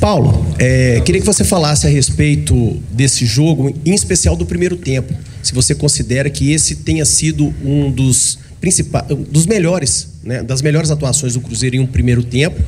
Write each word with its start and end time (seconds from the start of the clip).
Paulo, 0.00 0.46
é, 0.58 1.00
queria 1.00 1.20
que 1.20 1.26
você 1.26 1.42
falasse 1.42 1.86
a 1.86 1.90
respeito 1.90 2.80
desse 2.90 3.26
jogo, 3.26 3.74
em 3.84 3.94
especial 3.94 4.36
do 4.36 4.46
primeiro 4.46 4.76
tempo. 4.76 5.12
Se 5.42 5.52
você 5.52 5.74
considera 5.74 6.30
que 6.30 6.52
esse 6.52 6.76
tenha 6.76 7.04
sido 7.04 7.52
um 7.64 7.90
dos 7.90 8.38
principais, 8.60 9.06
dos 9.08 9.46
melhores, 9.46 10.08
né, 10.22 10.42
das 10.42 10.62
melhores 10.62 10.90
atuações 10.90 11.34
do 11.34 11.40
Cruzeiro 11.40 11.76
em 11.76 11.80
um 11.80 11.86
primeiro 11.86 12.22
tempo. 12.22 12.60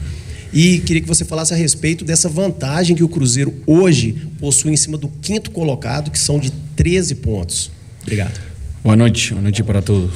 E 0.52 0.80
queria 0.80 1.00
que 1.00 1.06
você 1.06 1.24
falasse 1.24 1.54
a 1.54 1.56
respeito 1.56 2.04
dessa 2.04 2.28
vantagem 2.28 2.96
que 2.96 3.04
o 3.04 3.08
Cruzeiro 3.08 3.54
hoje 3.64 4.16
possui 4.40 4.72
em 4.72 4.76
cima 4.76 4.98
do 4.98 5.08
quinto 5.08 5.52
colocado, 5.52 6.10
que 6.10 6.18
são 6.18 6.40
de 6.40 6.50
13 6.74 7.16
pontos. 7.16 7.70
Obrigado. 8.02 8.40
Boa 8.82 8.96
noite, 8.96 9.30
boa 9.30 9.42
noite 9.42 9.62
para 9.62 9.80
todos. 9.80 10.10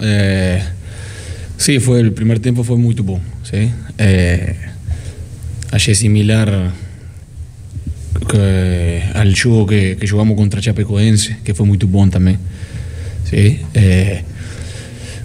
É, 0.00 0.66
sim, 1.56 1.78
foi 1.78 2.08
o 2.08 2.12
primeiro 2.12 2.40
tempo 2.40 2.64
foi 2.64 2.76
muito 2.76 3.04
bom. 3.04 3.20
Sim? 3.44 3.72
É, 3.96 4.56
achei 5.70 5.94
similar 5.94 6.72
que, 8.28 9.02
al 9.14 9.34
jogo 9.34 9.66
que, 9.66 9.96
que 9.96 10.06
jogamos 10.06 10.36
contra 10.36 10.60
Chapecoense, 10.60 11.36
que 11.44 11.54
foi 11.54 11.66
muito 11.66 11.86
bom 11.86 12.08
também. 12.08 12.38
¿sí? 13.24 13.60
Eh, 13.74 14.22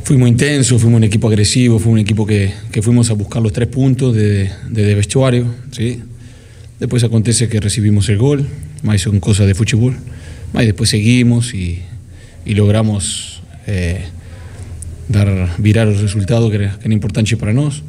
fuimos 0.04 0.30
intensos, 0.30 0.82
fuimos 0.82 0.98
un 0.98 1.04
equipo 1.04 1.28
agresivo, 1.28 1.80
fue 1.80 1.92
un 1.92 2.00
equipo 2.00 2.26
que, 2.26 2.52
que 2.72 2.82
fuimos 2.82 3.10
a 3.10 3.14
buscar 3.14 3.42
los 3.42 3.54
tres 3.54 3.68
puntos 3.68 4.16
de, 4.16 4.50
de, 4.70 4.84
de, 4.84 4.96
vestuario. 4.96 5.48
¿sí? 5.72 6.02
Después 6.80 7.04
acontece 7.04 7.48
que 7.48 7.60
recibimos 7.60 8.10
el 8.10 8.18
gol, 8.18 8.48
más 8.82 9.02
son 9.02 9.20
cosas 9.20 9.48
de 9.48 9.56
fútbol. 9.56 9.96
Más 10.54 10.66
después 10.66 10.90
seguimos 10.90 11.54
y, 11.54 11.80
y 12.46 12.54
logramos 12.54 13.42
eh, 13.66 14.02
dar, 15.10 15.56
virar 15.58 15.88
el 15.88 16.00
resultado 16.00 16.50
que 16.50 16.58
era, 16.58 16.78
que 16.78 16.86
era 16.86 16.94
importante 16.94 17.36
para 17.38 17.54
nós. 17.54 17.84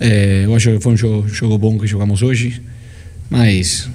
Eh, 0.00 0.42
eu 0.44 0.54
acho 0.54 0.70
que 0.70 0.80
foi 0.80 0.92
um 0.92 0.96
jogo, 0.96 1.28
jogo 1.28 1.58
bom 1.58 1.78
que 1.78 1.86
jogamos 1.86 2.22
hoje, 2.22 2.60
mas 3.28 3.88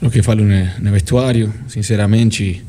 lo 0.00 0.10
que 0.10 0.22
falo 0.22 0.44
no, 0.44 0.54
no 0.80 0.92
vestuário, 0.92 1.52
sinceramente, 1.68 2.62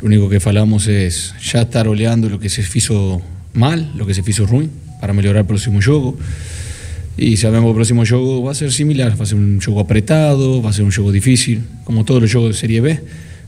lo 0.00 0.06
único 0.06 0.28
que 0.28 0.40
falamos 0.40 0.86
es 0.86 1.34
ya 1.40 1.62
estar 1.62 1.88
oleando 1.88 2.28
lo 2.28 2.38
que 2.38 2.48
se 2.48 2.62
hizo 2.74 3.22
mal, 3.54 3.90
lo 3.96 4.06
que 4.06 4.14
se 4.14 4.22
hizo 4.26 4.46
ruim, 4.46 4.68
para 5.00 5.12
melhorar 5.12 5.42
el 5.42 5.46
próximo 5.46 5.80
juego. 5.82 6.18
Y 7.16 7.36
sabemos 7.36 7.64
que 7.64 7.70
el 7.70 7.74
próximo 7.74 8.06
juego 8.06 8.42
va 8.42 8.52
a 8.52 8.54
ser 8.54 8.70
similar, 8.70 9.18
va 9.18 9.24
a 9.24 9.26
ser 9.26 9.38
un 9.38 9.60
juego 9.60 9.80
apretado, 9.80 10.62
va 10.62 10.70
a 10.70 10.72
ser 10.72 10.84
un 10.84 10.92
juego 10.92 11.10
difícil, 11.10 11.62
como 11.84 12.04
todos 12.04 12.22
los 12.22 12.30
juegos 12.30 12.54
de 12.54 12.60
Serie 12.60 12.80
B. 12.80 13.00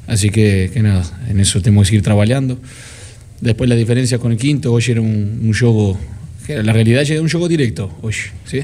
Así 0.06 0.30
que, 0.30 0.70
que 0.72 0.82
nada, 0.82 1.04
en 1.28 1.38
eso 1.38 1.60
tenemos 1.62 1.82
que 1.82 1.90
seguir 1.90 2.02
trabajando. 2.02 2.58
Después 3.40 3.70
la 3.70 3.76
diferencia 3.76 4.18
con 4.18 4.32
el 4.32 4.38
quinto, 4.38 4.72
hoy 4.72 4.82
era 4.88 5.00
un, 5.00 5.40
un 5.44 5.54
juego, 5.54 5.96
que 6.50 6.62
la 6.62 6.72
realidad 6.72 7.02
era 7.08 7.22
un 7.22 7.28
juego 7.28 7.48
directo 7.48 7.90
hoy, 8.02 8.14
¿sí? 8.44 8.62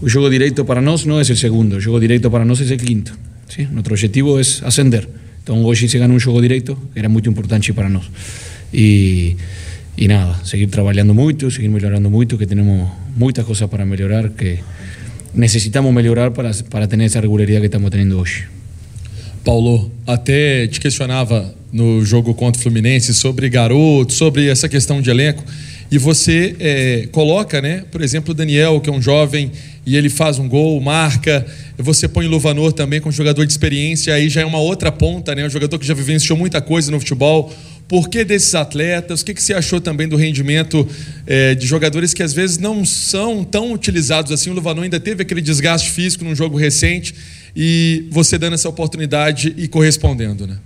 El 0.00 0.12
juego 0.12 0.30
directo 0.30 0.64
para 0.64 0.80
nosotros 0.80 1.06
no 1.06 1.20
es 1.20 1.28
el 1.30 1.36
segundo, 1.36 1.76
el 1.76 1.82
juego 1.82 1.98
directo 1.98 2.30
para 2.30 2.44
nosotros 2.44 2.70
es 2.70 2.80
el 2.80 2.86
quinto. 2.86 3.12
¿sí? 3.48 3.66
Nuestro 3.72 3.94
objetivo 3.94 4.38
es 4.38 4.62
ascender. 4.62 5.08
Então 5.42 5.64
hoje 5.64 5.88
se 5.88 5.98
ganhou 5.98 6.14
um 6.14 6.20
jogo 6.20 6.40
direito, 6.40 6.78
que 6.92 6.98
era 7.00 7.08
muito 7.08 7.28
importante 7.28 7.72
para 7.72 7.88
nós. 7.88 8.04
E, 8.72 9.34
e 9.96 10.06
nada, 10.06 10.38
seguir 10.44 10.68
trabalhando 10.68 11.14
muito, 11.14 11.50
seguir 11.50 11.68
melhorando 11.68 12.08
muito, 12.08 12.38
que 12.38 12.46
temos 12.46 12.88
muitas 13.16 13.44
coisas 13.44 13.68
para 13.68 13.84
melhorar, 13.84 14.30
que 14.30 14.60
necessitamos 15.34 15.92
melhorar 15.92 16.30
para, 16.32 16.52
para 16.70 16.86
ter 16.86 17.00
essa 17.00 17.20
regularidade 17.20 17.62
que 17.62 17.66
estamos 17.66 17.90
tendo 17.90 18.20
hoje. 18.20 18.46
Paulo, 19.42 19.90
até 20.06 20.68
te 20.68 20.78
questionava 20.78 21.52
no 21.72 22.04
jogo 22.04 22.34
contra 22.34 22.60
o 22.60 22.62
Fluminense 22.62 23.14
sobre 23.14 23.48
garoto, 23.48 24.12
sobre 24.12 24.48
essa 24.48 24.68
questão 24.68 25.00
de 25.00 25.10
elenco, 25.10 25.42
e 25.90 25.96
você 25.96 26.54
é, 26.60 27.08
coloca, 27.10 27.62
né, 27.62 27.84
por 27.90 28.02
exemplo, 28.02 28.32
o 28.32 28.34
Daniel, 28.34 28.80
que 28.80 28.90
é 28.90 28.92
um 28.92 29.00
jovem 29.00 29.50
e 29.86 29.96
ele 29.96 30.10
faz 30.10 30.38
um 30.38 30.46
gol, 30.46 30.78
marca. 30.82 31.46
Você 31.78 32.06
põe 32.06 32.26
o 32.26 32.28
Luvanor 32.28 32.72
também 32.72 33.00
com 33.00 33.08
um 33.08 33.12
jogador 33.12 33.46
de 33.46 33.52
experiência, 33.52 34.12
aí 34.12 34.28
já 34.28 34.42
é 34.42 34.44
uma 34.44 34.58
outra 34.58 34.92
ponta, 34.92 35.34
né? 35.34 35.46
Um 35.46 35.50
jogador 35.50 35.78
que 35.78 35.86
já 35.86 35.94
vivenciou 35.94 36.38
muita 36.38 36.60
coisa 36.60 36.90
no 36.90 36.98
futebol. 36.98 37.50
Por 37.88 38.10
que 38.10 38.22
desses 38.22 38.54
atletas? 38.54 39.22
O 39.22 39.24
que, 39.24 39.32
que 39.32 39.42
você 39.42 39.54
achou 39.54 39.80
também 39.80 40.06
do 40.06 40.14
rendimento 40.14 40.86
é, 41.26 41.54
de 41.54 41.66
jogadores 41.66 42.12
que 42.12 42.22
às 42.22 42.34
vezes 42.34 42.58
não 42.58 42.84
são 42.84 43.42
tão 43.42 43.72
utilizados 43.72 44.30
assim? 44.30 44.50
O 44.50 44.52
Luvanor 44.52 44.84
ainda 44.84 45.00
teve 45.00 45.22
aquele 45.22 45.40
desgaste 45.40 45.90
físico 45.90 46.22
num 46.22 46.34
jogo 46.34 46.58
recente 46.58 47.14
e 47.56 48.06
você 48.10 48.36
dando 48.36 48.52
essa 48.52 48.68
oportunidade 48.68 49.54
e 49.56 49.66
correspondendo, 49.66 50.46
né? 50.46 50.58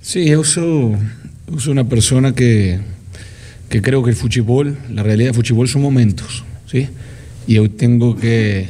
Sim, 0.00 0.20
eu 0.20 0.44
sou, 0.44 0.96
eu 1.50 1.58
sou 1.58 1.72
uma 1.72 1.84
pessoa 1.84 2.32
que, 2.32 2.78
que 3.70 3.80
creio 3.80 4.02
que 4.02 4.10
o 4.10 4.16
futebol, 4.16 4.66
a 4.68 5.02
realidade 5.02 5.30
do 5.30 5.36
futebol 5.36 5.66
são 5.66 5.80
momentos? 5.80 6.44
¿sí? 6.66 6.88
y 7.46 7.54
yo 7.54 7.70
tengo 7.70 8.16
que, 8.16 8.68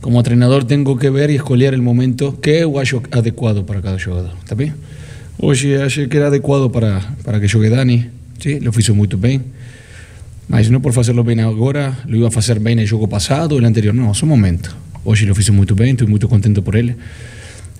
como 0.00 0.18
entrenador, 0.18 0.64
tengo 0.64 0.98
que 0.98 1.10
ver 1.10 1.30
y 1.30 1.36
escoger 1.36 1.74
el 1.74 1.82
momento 1.82 2.40
que 2.40 2.60
yo 2.60 2.78
acho 2.78 3.02
adecuado 3.12 3.64
para 3.64 3.80
cada 3.80 3.98
jugador. 3.98 4.32
¿Está 4.40 4.54
bien? 4.54 4.74
Hoy 5.38 5.74
achei 5.76 6.08
que 6.08 6.16
era 6.16 6.26
adecuado 6.26 6.72
para, 6.72 7.14
para 7.24 7.40
que 7.40 7.48
jogue 7.48 7.70
Dani, 7.70 8.06
¿sí? 8.40 8.58
lo 8.60 8.72
hizo 8.76 8.94
muy 8.94 9.06
bien. 9.06 9.44
Mas 10.48 10.70
não 10.70 10.80
por 10.80 10.92
fazerlo 10.92 11.22
bem 11.24 11.40
agora, 11.40 11.98
lo 12.06 12.16
iba 12.16 12.28
a 12.28 12.54
bem 12.58 12.74
no 12.74 12.84
jogo 12.86 13.06
passado 13.06 13.52
ou 13.54 13.60
no 13.60 13.68
anterior. 13.68 13.94
Não, 13.94 14.12
só 14.14 14.24
um 14.24 14.30
momento. 14.30 14.74
Hoje 15.04 15.26
lo 15.26 15.34
fiz 15.34 15.50
muito 15.50 15.74
bem, 15.74 15.92
estou 15.92 16.08
muito 16.08 16.26
contento 16.26 16.62
por 16.62 16.74
ele. 16.74 16.96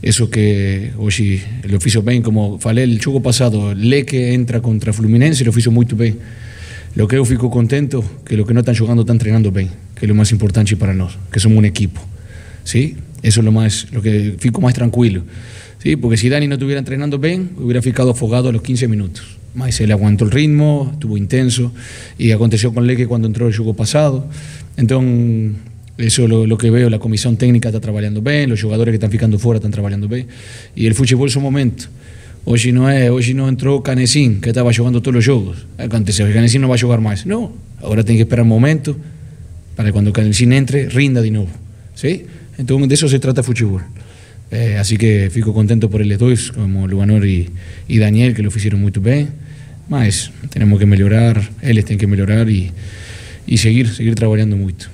Isso 0.03 0.29
que 0.29 0.93
hoje 0.97 1.43
lo 1.65 1.81
fiz 1.81 1.97
bem, 1.97 2.23
como 2.23 2.59
falei, 2.59 2.85
o 2.85 3.03
jogo 3.03 3.21
passado, 3.21 3.73
Leque 3.75 4.17
entra 4.33 4.61
contra 4.61 4.93
Fluminense, 4.93 5.43
lo 5.45 5.53
fiz 5.53 5.67
muito 5.67 5.97
bem. 5.97 6.17
Lo 6.97 7.07
que 7.07 7.17
eu 7.17 7.25
fico 7.25 7.51
contento 7.51 8.05
que 8.25 8.37
lo 8.37 8.45
que 8.45 8.53
não 8.53 8.61
estão 8.61 8.75
jogando 8.75 9.03
estão 9.03 9.19
treinando 9.19 9.51
bem, 9.51 9.71
que 9.95 10.07
é 10.07 10.13
o 10.13 10.15
mais 10.15 10.33
importante 10.33 10.75
para 10.77 10.95
nós, 10.95 11.19
que 11.31 11.39
somos 11.39 11.59
um 11.59 11.65
equipo. 11.65 12.01
¿sí? 12.65 12.97
Eso 13.23 13.41
es 13.41 13.45
lo 13.45 13.53
más, 13.53 13.87
lo 13.93 14.03
que 14.03 14.37
fico 14.39 14.61
más 14.61 14.75
tranquilo. 14.75 15.23
¿sí? 15.83 15.97
Porque 15.97 16.17
si 16.17 16.29
Dani 16.29 16.47
no 16.47 16.55
estuviera 16.55 16.79
entrenando 16.79 17.19
bien, 17.19 17.51
hubiera 17.57 17.83
ficado 17.83 18.11
afogado 18.11 18.49
a 18.49 18.53
los 18.53 18.63
15 18.63 18.89
minutos. 18.89 19.39
Mas 19.55 19.81
ele 19.81 19.93
aguantó 19.93 20.25
el 20.25 20.31
ritmo, 20.31 20.91
estuvo 20.93 21.17
intenso, 21.17 21.73
y 22.19 22.31
aconteció 22.33 22.73
con 22.73 22.87
Leque 22.87 23.07
cuando 23.07 23.27
entró 23.27 23.49
el 23.49 23.57
juego 23.57 23.75
pasado. 23.75 24.29
Entonces, 24.77 25.57
eso 25.99 26.25
es 26.25 26.29
lo, 26.29 26.47
lo, 26.47 26.59
que 26.59 26.71
veo, 26.71 26.91
la 26.91 26.99
comisión 26.99 27.37
técnica 27.37 27.71
está 27.71 27.81
trabajando 27.81 28.23
bien, 28.23 28.51
los 28.51 28.63
jugadores 28.63 28.93
que 28.93 28.97
están 28.97 29.11
ficando 29.11 29.39
fuera 29.39 29.59
están 29.59 29.73
trabajando 29.73 30.07
bien, 30.07 30.29
y 30.77 30.87
el 30.87 30.95
fútbol 30.95 31.29
es 31.29 31.37
un 31.37 31.43
momento. 31.43 31.85
Hoje 32.51 32.73
não 32.73 32.89
é, 32.89 33.13
hoje 33.13 33.35
não 33.35 33.47
entrou 33.47 33.83
Canesim, 33.83 34.41
que 34.41 34.49
estava 34.49 34.73
jogando 34.73 35.03
todos 35.03 35.19
os 35.19 35.25
jogos. 35.25 35.67
Aconteceu 35.77 36.27
que 36.27 36.33
Canesim 36.33 36.57
não 36.57 36.69
vai 36.69 36.79
jogar 36.79 36.99
mais. 36.99 37.27
Não, 37.27 37.53
agora 37.77 38.03
tem 38.03 38.17
que 38.17 38.23
esperar 38.23 38.43
um 38.43 38.47
momento 38.47 38.97
para 39.77 39.93
quando 39.93 40.11
Canesim 40.13 40.51
entre, 40.55 40.89
rinda 40.89 41.21
de 41.21 41.31
novo. 41.31 41.51
¿sí? 41.95 42.25
Então, 42.59 42.81
de 42.87 42.95
isso 42.95 43.07
se 43.07 43.19
trata 43.19 43.43
futebol. 43.43 43.83
Eh, 44.51 44.79
así 44.79 44.97
que 44.97 45.29
fico 45.31 45.53
contento 45.53 45.91
por 45.91 46.01
eles 46.01 46.17
dois, 46.17 46.51
como 46.51 46.87
Luanor 46.87 47.23
e, 47.27 47.51
e 47.87 47.99
Daniel, 47.99 48.33
que 48.33 48.41
lo 48.41 48.51
fizeram 48.51 48.79
muito 48.79 48.99
bem. 48.99 49.29
Mas 49.87 50.33
temos 50.49 50.79
que 50.79 50.87
melhorar, 50.87 51.37
eles 51.63 51.85
têm 51.85 51.99
que 51.99 52.07
melhorar 52.07 52.49
e, 52.49 52.73
e 53.47 53.59
seguir, 53.59 53.89
seguir 53.89 54.15
trabalhando 54.15 54.57
muito. 54.57 54.91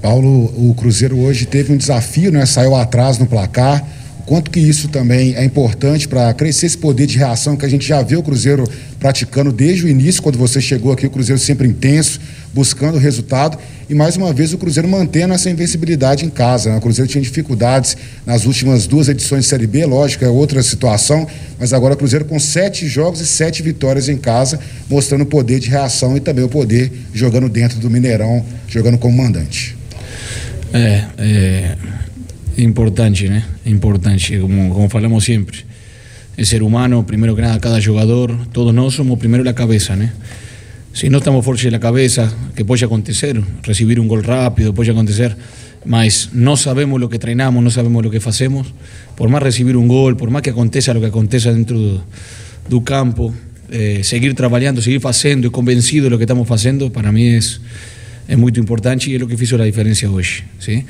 Paulo, 0.00 0.54
o 0.56 0.72
Cruzeiro 0.74 1.18
hoje 1.18 1.46
teve 1.46 1.72
um 1.72 1.76
desafio, 1.76 2.30
né? 2.30 2.46
Saiu 2.46 2.76
atrás 2.76 3.18
no 3.18 3.26
placar 3.26 4.03
quanto 4.26 4.50
que 4.50 4.60
isso 4.60 4.88
também 4.88 5.34
é 5.34 5.44
importante 5.44 6.08
para 6.08 6.32
crescer 6.34 6.66
esse 6.66 6.78
poder 6.78 7.06
de 7.06 7.18
reação 7.18 7.56
que 7.56 7.64
a 7.64 7.68
gente 7.68 7.86
já 7.86 8.02
vê 8.02 8.16
o 8.16 8.22
Cruzeiro 8.22 8.64
praticando 8.98 9.52
desde 9.52 9.84
o 9.84 9.88
início, 9.88 10.22
quando 10.22 10.38
você 10.38 10.60
chegou 10.60 10.92
aqui, 10.92 11.06
o 11.06 11.10
Cruzeiro 11.10 11.38
sempre 11.38 11.68
intenso, 11.68 12.18
buscando 12.54 12.96
resultado, 12.96 13.58
e 13.88 13.94
mais 13.94 14.16
uma 14.16 14.32
vez 14.32 14.54
o 14.54 14.58
Cruzeiro 14.58 14.88
mantendo 14.88 15.34
essa 15.34 15.50
invencibilidade 15.50 16.24
em 16.24 16.30
casa. 16.30 16.70
Né? 16.70 16.78
O 16.78 16.80
Cruzeiro 16.80 17.10
tinha 17.10 17.20
dificuldades 17.20 17.96
nas 18.24 18.46
últimas 18.46 18.86
duas 18.86 19.08
edições 19.08 19.44
de 19.44 19.50
Série 19.50 19.66
B, 19.66 19.84
lógico, 19.84 20.24
é 20.24 20.28
outra 20.28 20.62
situação, 20.62 21.26
mas 21.58 21.74
agora 21.74 21.92
o 21.92 21.96
Cruzeiro 21.96 22.24
com 22.24 22.38
sete 22.38 22.86
jogos 22.88 23.20
e 23.20 23.26
sete 23.26 23.62
vitórias 23.62 24.08
em 24.08 24.16
casa, 24.16 24.58
mostrando 24.88 25.22
o 25.22 25.26
poder 25.26 25.60
de 25.60 25.68
reação 25.68 26.16
e 26.16 26.20
também 26.20 26.44
o 26.44 26.48
poder 26.48 26.90
jogando 27.12 27.48
dentro 27.48 27.78
do 27.78 27.90
Mineirão, 27.90 28.44
jogando 28.68 28.96
como 28.96 29.18
mandante. 29.18 29.76
É, 30.72 31.04
é 31.18 31.76
importante, 32.56 33.28
¿no? 33.28 33.42
Importante, 33.64 34.40
como, 34.40 34.72
como 34.72 34.88
falamos 34.88 35.24
siempre. 35.24 35.58
El 36.36 36.46
ser 36.46 36.62
humano, 36.62 37.06
primero 37.06 37.36
que 37.36 37.42
nada, 37.42 37.60
cada 37.60 37.82
jugador, 37.82 38.36
todos 38.52 38.74
nosotros 38.74 38.94
somos 38.94 39.18
primero 39.18 39.44
la 39.44 39.54
cabeza, 39.54 39.96
¿no? 39.96 40.10
Si 40.92 41.08
no 41.10 41.18
estamos 41.18 41.44
fuertes 41.44 41.66
en 41.66 41.72
la 41.72 41.80
cabeza, 41.80 42.32
que 42.54 42.64
puede 42.64 42.84
acontecer, 42.84 43.40
recibir 43.62 43.98
un 43.98 44.06
gol 44.06 44.22
rápido, 44.22 44.72
puede 44.74 44.92
acontecer, 44.92 45.36
mas 45.84 46.30
no 46.32 46.56
sabemos 46.56 47.00
lo 47.00 47.08
que 47.08 47.18
treinamos, 47.18 47.62
no 47.62 47.70
sabemos 47.70 48.04
lo 48.04 48.10
que 48.10 48.18
hacemos, 48.24 48.72
por 49.16 49.28
más 49.28 49.42
recibir 49.42 49.76
un 49.76 49.88
gol, 49.88 50.16
por 50.16 50.30
más 50.30 50.42
que 50.42 50.50
aconteça 50.50 50.94
lo 50.94 51.00
que 51.00 51.08
aconteça 51.08 51.52
dentro 51.52 51.78
do, 51.78 52.04
do 52.70 52.80
campo, 52.82 53.34
eh, 53.70 54.00
seguir 54.04 54.34
trabajando, 54.34 54.80
seguir 54.80 55.00
haciendo 55.04 55.48
y 55.48 55.50
convencido 55.50 56.04
de 56.04 56.10
lo 56.10 56.18
que 56.18 56.24
estamos 56.24 56.48
haciendo, 56.50 56.92
para 56.92 57.10
mí 57.10 57.26
es, 57.26 57.60
es 58.28 58.38
muy 58.38 58.52
importante 58.54 59.10
y 59.10 59.14
es 59.14 59.20
lo 59.20 59.26
que 59.26 59.34
hizo 59.34 59.58
la 59.58 59.64
diferencia 59.64 60.10
hoy, 60.10 60.24
¿sí? 60.58 60.84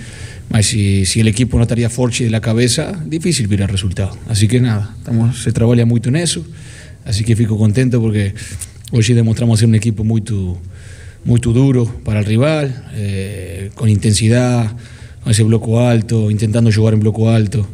Si, 0.60 1.04
si 1.04 1.20
el 1.20 1.28
equipo 1.28 1.56
no 1.56 1.64
estaría 1.64 1.90
fuerte 1.90 2.24
de 2.24 2.30
la 2.30 2.40
cabeza, 2.40 2.92
difícil 3.04 3.48
ver 3.48 3.62
el 3.62 3.68
resultado. 3.68 4.16
Así 4.28 4.46
que 4.46 4.60
nada, 4.60 4.94
estamos, 4.98 5.42
se 5.42 5.52
trabaja 5.52 5.84
mucho 5.84 6.10
en 6.10 6.16
eso. 6.16 6.44
Así 7.04 7.24
que 7.24 7.36
fico 7.36 7.58
contento 7.58 8.00
porque 8.00 8.34
hoy 8.92 9.02
demostramos 9.02 9.58
ser 9.58 9.68
un 9.68 9.74
equipo 9.74 10.04
muy, 10.04 10.22
muy 11.24 11.40
duro 11.40 11.86
para 12.04 12.20
el 12.20 12.26
rival, 12.26 12.84
eh, 12.94 13.70
con 13.74 13.88
intensidad, 13.88 14.76
con 15.22 15.32
ese 15.32 15.42
bloco 15.42 15.80
alto, 15.80 16.30
intentando 16.30 16.70
jugar 16.72 16.94
en 16.94 17.00
bloco 17.00 17.30
alto, 17.30 17.66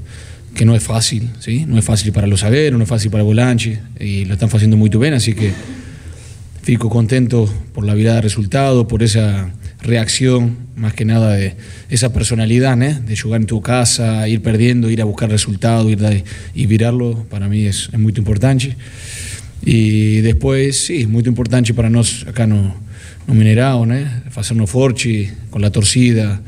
que 0.54 0.64
no 0.64 0.74
es 0.74 0.82
fácil, 0.82 1.30
¿sí? 1.38 1.64
No 1.66 1.78
es 1.78 1.84
fácil 1.84 2.12
para 2.12 2.26
los 2.26 2.40
zagueros, 2.40 2.78
no 2.78 2.84
es 2.84 2.88
fácil 2.88 3.10
para 3.10 3.22
Volanchi, 3.22 3.76
y 3.98 4.24
lo 4.24 4.34
están 4.34 4.48
haciendo 4.52 4.76
muy 4.76 4.88
bien, 4.88 5.14
así 5.14 5.34
que 5.34 5.52
fico 6.62 6.88
contento 6.88 7.52
por 7.72 7.84
la 7.84 7.94
virada 7.94 8.16
de 8.16 8.22
resultado, 8.22 8.88
por 8.88 9.02
esa 9.02 9.52
reacción, 9.82 10.56
más 10.76 10.94
que 10.94 11.04
nada 11.04 11.34
de 11.34 11.56
esa 11.88 12.12
personalidad, 12.12 12.80
¿eh? 12.82 12.98
de 13.06 13.16
jugar 13.16 13.40
en 13.40 13.46
tu 13.46 13.60
casa, 13.60 14.28
ir 14.28 14.42
perdiendo, 14.42 14.90
ir 14.90 15.00
a 15.00 15.04
buscar 15.04 15.30
resultados 15.30 15.90
ir 15.90 16.24
y 16.54 16.66
virarlo, 16.66 17.26
para 17.30 17.48
mí 17.48 17.66
es, 17.66 17.88
es 17.92 17.98
muy 17.98 18.12
importante. 18.16 18.76
Y 19.62 20.20
después, 20.20 20.78
sí, 20.86 21.06
muy 21.06 21.22
importante 21.24 21.74
para 21.74 21.90
nosotros 21.90 22.28
acá 22.28 22.46
no, 22.46 22.74
no 23.26 23.34
Minerado, 23.34 23.84
¿no? 23.86 23.94
hacernos 24.34 24.70
forchi 24.70 25.28
con 25.50 25.60
la 25.60 25.70
torcida, 25.70 26.40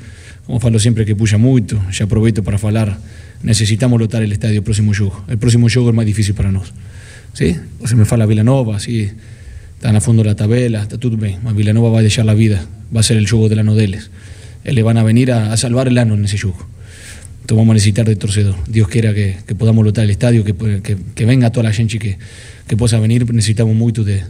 como 0.47 0.61
falo 0.61 0.79
siempre 0.79 1.05
que 1.05 1.15
puya 1.15 1.39
mucho, 1.39 1.81
ya 1.93 2.07
aprovecho 2.07 2.43
para 2.43 2.59
falar, 2.59 2.99
necesitamos 3.43 4.01
lotar 4.01 4.23
el 4.23 4.33
estadio 4.33 4.59
el 4.59 4.63
próximo 4.63 4.93
juego. 4.95 5.25
El 5.29 5.39
próximo 5.39 5.69
juego 5.69 5.91
es 5.91 5.95
más 5.95 6.07
difícil 6.07 6.35
para 6.35 6.51
nosotros. 6.51 6.79
¿Sí? 7.35 7.57
Se 7.85 7.97
me 7.97 8.05
fala 8.05 8.27
Villanova, 8.27 8.79
sí, 8.79 9.11
están 9.83 9.97
a 9.97 10.01
fondo 10.01 10.23
la 10.23 10.37
tabela, 10.37 10.81
está 10.81 10.97
todo 10.97 11.17
bien, 11.17 11.41
mas 11.43 11.57
Villanova 11.57 11.91
va 11.91 11.99
a 11.99 12.03
dejar 12.03 12.25
la 12.25 12.35
vida, 12.35 12.65
va 12.95 13.01
a 13.01 13.03
ser 13.03 13.17
el 13.17 13.29
juego 13.29 13.49
de 13.49 13.57
la 13.57 13.65
Nodeles. 13.65 14.13
Le 14.63 14.81
van 14.85 14.97
a 14.97 15.03
venir 15.03 15.33
a, 15.33 15.57
salvar 15.57 15.89
el 15.89 15.99
ano 15.99 16.15
en 16.15 16.25
ese 16.25 16.39
juego. 16.39 16.69
Entonces 17.41 17.57
vamos 17.57 17.73
a 17.73 17.75
necesitar 17.75 18.07
de 18.07 18.15
torcedor. 18.15 18.55
Dios 18.69 18.87
quiera 18.87 19.13
que, 19.13 19.39
que 19.45 19.57
podamos 19.57 19.85
lotar 19.85 20.05
el 20.05 20.11
estadio, 20.11 20.45
que, 20.45 20.55
que, 20.55 20.97
que 21.17 21.25
venga 21.27 21.51
toda 21.51 21.65
la 21.65 21.73
gente 21.73 21.99
que, 21.99 22.17
que 22.69 22.77
pueda 22.77 23.01
venir, 23.01 23.29
necesitamos 23.35 23.75
mucho 23.75 24.05
de, 24.05 24.23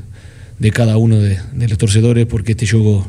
de 0.58 0.70
cada 0.70 0.96
uno 0.96 1.18
de, 1.18 1.38
de, 1.52 1.68
los 1.68 1.76
torcedores 1.76 2.24
porque 2.24 2.52
este 2.52 2.66
juego 2.66 3.06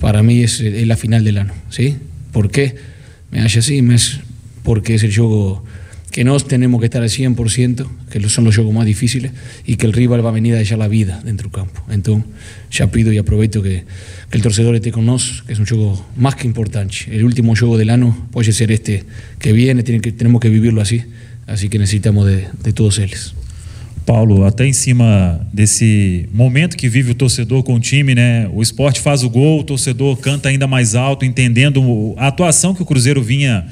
para 0.00 0.24
mí 0.24 0.42
es, 0.42 0.58
es 0.58 0.88
la 0.88 0.96
final 0.96 1.22
del 1.22 1.38
año. 1.38 1.52
¿sí? 1.70 1.98
¿Por 2.32 2.50
qué? 2.50 2.74
Me 3.30 3.42
haya 3.42 3.60
así, 3.60 3.78
es 3.78 4.18
porque 4.64 4.96
es 4.96 5.04
el 5.04 5.14
juego 5.14 5.62
que 6.10 6.24
nos 6.24 6.48
tenemos 6.48 6.80
que 6.80 6.86
estar 6.86 7.02
al 7.02 7.08
100%, 7.08 7.86
que 8.10 8.28
son 8.28 8.44
los 8.44 8.54
juegos 8.54 8.72
más 8.72 8.86
difíciles 8.86 9.32
y 9.66 9.76
que 9.76 9.86
el 9.86 9.92
rival 9.92 10.24
va 10.24 10.30
a 10.30 10.32
venir 10.32 10.54
a 10.54 10.58
dejar 10.58 10.78
la 10.78 10.88
vida 10.88 11.20
dentro 11.24 11.48
del 11.48 11.52
campo. 11.52 11.82
Entonces, 11.90 12.24
ya 12.70 12.90
pido 12.90 13.12
y 13.12 13.18
aprovecho 13.18 13.62
que, 13.62 13.84
que 14.30 14.36
el 14.36 14.42
torcedor 14.42 14.74
esté 14.74 14.92
con 14.92 15.04
nosotros, 15.04 15.42
que 15.46 15.52
es 15.52 15.58
un 15.58 15.66
juego 15.66 16.06
más 16.16 16.34
que 16.36 16.46
importante. 16.46 16.96
El 17.10 17.24
último 17.24 17.54
juego 17.54 17.76
del 17.76 17.90
año 17.90 18.28
puede 18.30 18.52
ser 18.52 18.72
este 18.72 19.04
que 19.38 19.52
viene, 19.52 19.82
tiene 19.82 20.00
que, 20.00 20.12
tenemos 20.12 20.40
que 20.40 20.48
vivirlo 20.48 20.80
así, 20.80 21.02
así 21.46 21.68
que 21.68 21.78
necesitamos 21.78 22.26
de, 22.26 22.48
de 22.62 22.72
todos 22.72 22.98
ellos. 22.98 23.34
Paulo, 24.06 24.44
até 24.44 24.64
em 24.64 24.72
cima 24.72 25.44
desse 25.52 26.28
momento 26.32 26.76
que 26.76 26.88
vive 26.88 27.10
o 27.10 27.14
torcedor 27.14 27.64
com 27.64 27.74
o 27.74 27.80
time, 27.80 28.14
né? 28.14 28.48
O 28.54 28.62
esporte 28.62 29.00
faz 29.00 29.24
o 29.24 29.28
gol, 29.28 29.60
o 29.60 29.64
torcedor 29.64 30.16
canta 30.18 30.48
ainda 30.48 30.68
mais 30.68 30.94
alto, 30.94 31.24
entendendo 31.24 32.14
a 32.16 32.28
atuação 32.28 32.72
que 32.72 32.80
o 32.80 32.86
Cruzeiro 32.86 33.20
vinha 33.20 33.66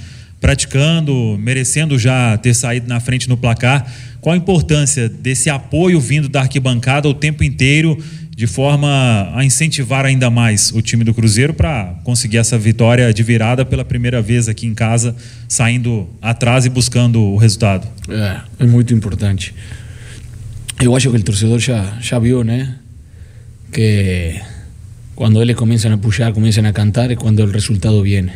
praticando, 0.44 1.38
merecendo 1.40 1.98
já 1.98 2.36
ter 2.36 2.52
saído 2.52 2.86
na 2.86 3.00
frente 3.00 3.30
no 3.30 3.34
placar. 3.34 3.90
Qual 4.20 4.34
a 4.34 4.36
importância 4.36 5.08
desse 5.08 5.48
apoio 5.48 5.98
vindo 5.98 6.28
da 6.28 6.42
arquibancada 6.42 7.08
o 7.08 7.14
tempo 7.14 7.42
inteiro, 7.42 7.96
de 8.28 8.46
forma 8.46 9.32
a 9.34 9.42
incentivar 9.42 10.04
ainda 10.04 10.28
mais 10.28 10.70
o 10.70 10.82
time 10.82 11.02
do 11.02 11.14
Cruzeiro 11.14 11.54
para 11.54 11.94
conseguir 12.04 12.36
essa 12.36 12.58
vitória 12.58 13.10
de 13.14 13.22
virada 13.22 13.64
pela 13.64 13.86
primeira 13.86 14.20
vez 14.20 14.46
aqui 14.46 14.66
em 14.66 14.74
casa, 14.74 15.16
saindo 15.48 16.06
atrás 16.20 16.66
e 16.66 16.68
buscando 16.68 17.22
o 17.22 17.38
resultado? 17.38 17.88
É, 18.06 18.64
é 18.64 18.66
muito 18.66 18.92
importante. 18.92 19.54
Eu 20.78 20.94
acho 20.94 21.10
que 21.10 21.16
o 21.16 21.22
torcedor 21.22 21.58
já, 21.58 21.96
já 22.02 22.18
viu, 22.18 22.44
né? 22.44 22.74
Que 23.72 24.38
quando 25.16 25.40
eles 25.40 25.56
começam 25.56 25.90
a 25.90 25.96
puxar, 25.96 26.34
começam 26.34 26.66
a 26.66 26.72
cantar, 26.74 27.10
é 27.10 27.16
quando 27.16 27.40
o 27.40 27.50
resultado 27.50 28.02
vem. 28.02 28.28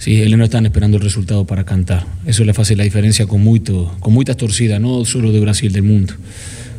Sí, 0.00 0.22
ellos 0.22 0.38
no 0.38 0.44
están 0.44 0.64
esperando 0.64 0.96
el 0.96 1.02
resultado 1.02 1.46
para 1.46 1.64
cantar. 1.64 2.06
Eso 2.24 2.42
le 2.42 2.52
hace 2.52 2.74
la 2.74 2.84
diferencia 2.84 3.26
con, 3.26 3.42
mucho, 3.42 3.94
con 4.00 4.14
muchas 4.14 4.38
torcidas, 4.38 4.80
no 4.80 5.04
solo 5.04 5.30
de 5.30 5.40
Brasil, 5.40 5.74
del 5.74 5.82
mundo. 5.82 6.14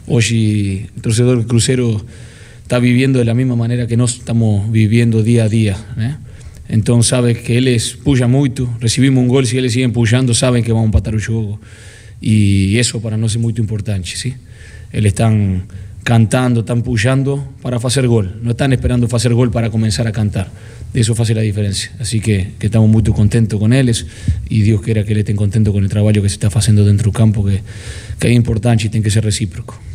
Hoy 0.08 0.88
el 0.96 1.02
torcedor 1.04 1.46
crucero 1.46 2.04
está 2.64 2.80
viviendo 2.80 3.20
de 3.20 3.26
la 3.26 3.36
misma 3.36 3.56
manera 3.56 3.86
que 3.86 3.96
nos 3.96 4.16
estamos 4.16 4.72
viviendo 4.72 5.22
día 5.22 5.44
a 5.44 5.50
día. 5.50 5.78
¿eh? 6.00 6.16
Entonces 6.68 7.12
sabe 7.12 7.36
que 7.36 7.60
él 7.60 7.68
es 7.68 7.94
puya 7.94 8.26
mucho, 8.26 8.76
recibimos 8.80 9.22
un 9.22 9.28
gol, 9.28 9.46
si 9.46 9.60
ellos 9.60 9.74
siguen 9.74 9.94
puyando, 9.94 10.34
saben 10.34 10.64
que 10.64 10.72
vamos 10.72 10.86
a 10.86 10.88
empatar 10.88 11.14
el 11.14 11.24
juego. 11.24 11.62
Y 12.20 12.80
eso 12.80 13.04
para 13.04 13.18
nosotros 13.18 13.36
es 13.36 13.42
muy 13.42 13.54
importante. 13.56 14.10
¿sí? 14.16 14.34
Él 14.92 15.06
están 15.06 15.68
cantando, 16.04 16.62
están 16.62 16.82
puyando 16.82 17.46
para 17.62 17.78
hacer 17.78 18.08
gol. 18.08 18.40
No 18.42 18.52
están 18.52 18.74
esperando 18.74 19.08
hacer 19.16 19.34
gol 19.34 19.52
para 19.52 19.70
comenzar 19.70 20.08
a 20.08 20.12
cantar. 20.12 20.50
Eso 20.94 21.16
hace 21.18 21.34
la 21.34 21.42
diferencia. 21.42 21.92
Así 22.00 22.20
que, 22.20 22.52
estamos 22.60 22.90
muy 22.90 23.04
contentos 23.04 23.60
con 23.60 23.72
ellos 23.74 24.06
y 24.50 24.62
Dios 24.62 24.82
quiera 24.82 25.04
que 25.04 25.14
él 25.14 25.20
estén 25.20 25.36
contentos 25.38 25.74
con 25.74 25.84
el 25.84 25.90
trabajo 25.90 26.22
que 26.22 26.30
se 26.30 26.36
está 26.36 26.48
haciendo 26.48 26.86
dentro 26.86 27.12
del 27.12 27.14
campo, 27.14 27.46
que, 27.46 27.62
que 28.20 28.28
é 28.28 28.34
importante 28.34 28.88
e 28.88 28.90
tem 28.90 29.02
que 29.02 29.10
ser 29.10 29.24
recíproco. 29.24 29.91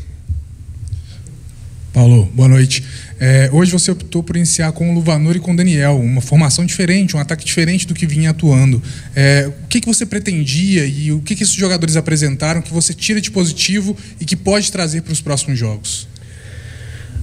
Paulo, 1.96 2.30
boa 2.34 2.46
noite. 2.46 2.84
É, 3.18 3.48
hoje 3.50 3.72
você 3.72 3.90
optou 3.90 4.22
por 4.22 4.36
iniciar 4.36 4.70
com 4.72 4.90
o 4.90 4.94
Luvanor 4.94 5.34
e 5.34 5.40
com 5.40 5.54
o 5.54 5.56
Daniel, 5.56 5.98
uma 5.98 6.20
formação 6.20 6.66
diferente, 6.66 7.16
um 7.16 7.18
ataque 7.18 7.42
diferente 7.42 7.86
do 7.86 7.94
que 7.94 8.06
vinha 8.06 8.28
atuando. 8.28 8.82
É, 9.14 9.50
o 9.64 9.66
que, 9.66 9.80
que 9.80 9.86
você 9.86 10.04
pretendia 10.04 10.84
e 10.84 11.10
o 11.10 11.22
que, 11.22 11.34
que 11.34 11.42
esses 11.42 11.54
jogadores 11.54 11.96
apresentaram 11.96 12.60
que 12.60 12.70
você 12.70 12.92
tira 12.92 13.18
de 13.18 13.30
positivo 13.30 13.96
e 14.20 14.26
que 14.26 14.36
pode 14.36 14.70
trazer 14.70 15.00
para 15.00 15.12
os 15.14 15.22
próximos 15.22 15.58
jogos? 15.58 16.06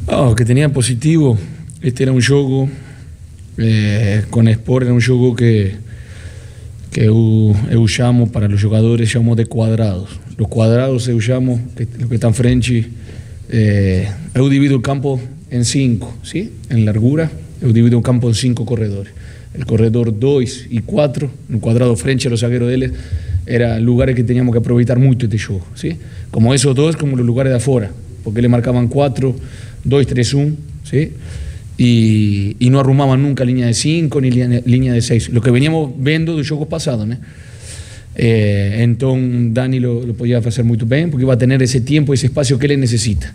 Oh, 0.07 0.31
o 0.31 0.35
que 0.35 0.43
tinha 0.43 0.67
positivo, 0.67 1.37
este 1.79 2.01
era 2.01 2.11
um 2.11 2.19
jogo 2.19 2.67
eh, 3.59 4.23
con 4.31 4.49
Sport, 4.49 4.85
era 4.85 4.93
um 4.95 4.99
jogo 4.99 5.35
que, 5.35 5.75
que 6.89 7.01
eu, 7.01 7.55
eu 7.69 7.87
chamo 7.87 8.25
para 8.25 8.51
os 8.51 8.59
jogadores, 8.59 9.07
chamo 9.07 9.35
de 9.35 9.45
quadrados. 9.45 10.19
Os 10.35 10.47
quadrados 10.47 11.07
eu 11.07 11.21
chamo, 11.21 11.61
que, 11.75 11.87
lo 11.99 12.09
que 12.09 12.15
estão 12.15 12.33
frente, 12.33 12.91
eh, 13.55 14.09
divido 14.49 14.77
o 14.77 14.81
campo 14.81 15.21
em 15.51 15.63
cinco, 15.63 16.11
¿sí? 16.23 16.51
em 16.71 16.83
largura, 16.83 17.29
eu 17.61 17.71
divido 17.71 17.99
o 17.99 18.01
campo 18.01 18.27
em 18.27 18.33
cinco 18.33 18.65
corredores. 18.65 19.13
El 19.53 19.67
corredor 19.67 20.11
2 20.11 20.67
y 20.71 20.79
4, 20.79 21.29
no 21.49 21.59
cuadrado 21.59 21.95
frente 21.95 22.27
a 22.27 22.31
los 22.31 22.39
zagueros 22.39 22.69
de 22.69 22.73
él, 22.73 22.93
eran 23.45 23.85
lugares 23.85 24.15
que 24.15 24.23
teníamos 24.23 24.51
que 24.51 24.57
aprovechar 24.57 24.97
mucho 24.97 25.27
este 25.27 25.37
juego. 25.37 25.67
¿sí? 25.75 25.97
Como 26.31 26.55
esos 26.55 26.75
dos, 26.75 26.95
como 26.95 27.15
los 27.15 27.25
lugares 27.25 27.51
de 27.51 27.57
afuera, 27.57 27.91
porque 28.23 28.41
le 28.41 28.49
marcaban 28.49 28.87
4, 28.87 29.35
2, 29.83 30.07
3, 30.07 30.33
1, 30.33 30.55
¿sí? 30.83 31.11
y, 31.77 32.55
y 32.57 32.69
no 32.71 32.79
arrumaban 32.79 33.21
nunca 33.21 33.45
línea 33.45 33.67
de 33.67 33.75
5 33.75 34.21
ni 34.21 34.31
línea, 34.31 34.93
de 34.93 35.01
6. 35.01 35.29
Lo 35.29 35.41
que 35.41 35.51
veníamos 35.51 35.91
viendo 35.95 36.35
de 36.35 36.43
juegos 36.43 36.67
pasados. 36.67 37.05
¿no? 37.05 37.17
Eh, 38.15 38.77
entonces 38.79 39.53
Dani 39.53 39.79
lo, 39.79 40.03
lo, 40.03 40.13
podía 40.15 40.39
hacer 40.39 40.65
muy 40.65 40.77
bien 40.77 41.11
porque 41.11 41.23
iba 41.25 41.33
a 41.33 41.37
tener 41.37 41.61
ese 41.61 41.81
tiempo, 41.81 42.13
ese 42.15 42.25
espacio 42.25 42.57
que 42.57 42.65
él 42.65 42.79
necesita. 42.79 43.33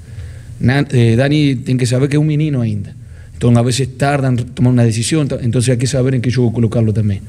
Eh, 0.60 1.14
Dani 1.16 1.56
tiene 1.56 1.78
que 1.78 1.86
saber 1.86 2.08
que 2.08 2.16
es 2.16 2.20
un 2.20 2.26
menino 2.26 2.60
ainda. 2.60 2.94
Entonces 3.32 3.58
a 3.58 3.62
veces 3.62 3.96
tardan 3.96 4.38
en 4.38 4.46
tomar 4.46 4.72
una 4.72 4.84
decisión, 4.84 5.28
entonces 5.40 5.70
hay 5.70 5.78
que 5.78 5.86
saber 5.86 6.14
en 6.16 6.20
qué 6.20 6.32
juego 6.32 6.52
colocarlo 6.52 6.92
también. 6.92 7.20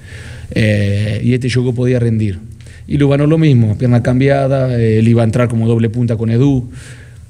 Eh, 0.51 1.21
y 1.23 1.33
este 1.33 1.51
juego 1.51 1.73
podía 1.73 1.99
rendir. 1.99 2.39
Y 2.87 2.97
Lugano 2.97 3.27
lo 3.27 3.37
mismo, 3.37 3.77
pierna 3.77 4.01
cambiada, 4.01 4.75
eh, 4.75 4.97
él 4.97 5.07
iba 5.07 5.21
a 5.21 5.25
entrar 5.25 5.47
como 5.47 5.67
doble 5.67 5.91
punta 5.91 6.17
con 6.17 6.31
Edu. 6.31 6.71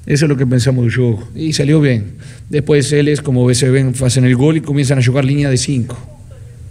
Eso 0.06 0.24
es 0.24 0.28
lo 0.30 0.36
que 0.38 0.46
pensamos 0.46 0.84
del 0.84 0.94
juego. 0.94 1.28
Y 1.36 1.52
salió 1.52 1.78
bien. 1.82 2.12
Después 2.48 2.90
él 2.92 3.08
es 3.08 3.20
como 3.20 3.52
se 3.52 3.68
ven, 3.68 3.92
hacen 4.02 4.24
el 4.24 4.34
gol 4.34 4.56
y 4.56 4.60
comienzan 4.62 4.98
a 4.98 5.04
jugar 5.04 5.26
línea 5.26 5.50
de 5.50 5.58
5. 5.58 5.98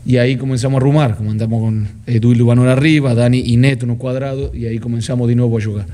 Y 0.08 0.18
ahí 0.18 0.38
comenzamos 0.38 0.78
a 0.78 0.80
rumar, 0.80 1.16
como 1.16 1.30
andamos 1.30 1.62
con 1.62 1.88
Edu 2.08 2.32
y 2.32 2.36
Lubanor 2.36 2.70
arriba, 2.70 3.14
Dani 3.14 3.44
y 3.46 3.58
Neto 3.58 3.86
en 3.86 3.92
un 3.92 3.98
cuadrado, 3.98 4.52
y 4.56 4.66
ahí 4.66 4.80
comenzamos 4.80 5.28
de 5.28 5.36
nuevo 5.36 5.60
a 5.60 5.62
jugar. 5.62 5.86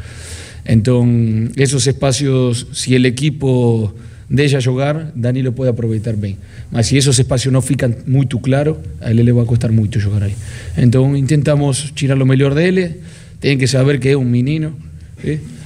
Entonces, 0.65 1.51
esos 1.57 1.87
espacios, 1.87 2.67
si 2.71 2.95
el 2.95 3.05
equipo 3.05 3.93
deja 4.29 4.59
jugar, 4.61 5.11
Dani 5.15 5.41
lo 5.41 5.53
puede 5.53 5.71
aprovechar 5.71 6.17
bien. 6.17 6.37
Mas 6.71 6.87
si 6.87 6.97
esos 6.97 7.17
espacios 7.19 7.53
no 7.53 7.61
fican 7.61 7.97
muy 8.07 8.27
claros, 8.27 8.77
a 9.01 9.11
él 9.11 9.23
le 9.23 9.31
va 9.31 9.43
a 9.43 9.45
costar 9.45 9.71
mucho 9.71 10.01
jugar 10.01 10.23
ahí. 10.23 10.33
Entonces, 10.75 11.19
intentamos 11.19 11.93
tirar 11.93 12.17
lo 12.17 12.25
mejor 12.25 12.55
de 12.55 12.67
él, 12.67 12.95
tienen 13.39 13.59
que 13.59 13.67
saber 13.67 13.99
que 13.99 14.11
es 14.11 14.15
un 14.15 14.31
menino, 14.31 14.73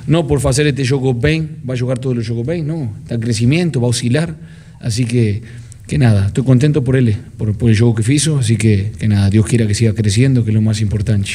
no 0.07 0.27
por 0.27 0.45
hacer 0.47 0.67
este 0.67 0.85
juego 0.87 1.13
bien, 1.13 1.57
va 1.67 1.75
a 1.75 1.77
jugar 1.77 1.99
todos 1.99 2.15
los 2.15 2.27
juegos 2.27 2.47
bien, 2.47 2.67
no, 2.67 2.93
está 3.03 3.15
en 3.15 3.21
crecimiento, 3.21 3.79
va 3.79 3.87
a 3.87 3.89
oscilar, 3.89 4.35
así 4.79 5.05
que, 5.05 5.41
que 5.87 5.97
nada, 5.97 6.27
estoy 6.27 6.43
contento 6.43 6.83
por 6.83 6.95
él, 6.95 7.15
por, 7.37 7.57
por 7.57 7.69
el 7.69 7.77
juego 7.77 7.95
que 7.95 8.13
hizo, 8.13 8.39
así 8.39 8.57
que, 8.57 8.91
que 8.97 9.07
nada, 9.07 9.29
Dios 9.29 9.45
quiera 9.45 9.67
que 9.67 9.75
siga 9.75 9.93
creciendo, 9.93 10.43
que 10.43 10.51
es 10.51 10.55
lo 10.55 10.61
más 10.61 10.81
importante. 10.81 11.29